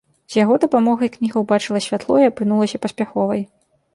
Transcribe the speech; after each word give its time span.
З 0.33 0.37
яго 0.43 0.53
дапамогай 0.63 1.11
кніга 1.15 1.43
ўбачыла 1.43 1.83
святло 1.87 2.15
і 2.21 2.27
апынулася 2.31 2.83
паспяховай. 2.87 3.41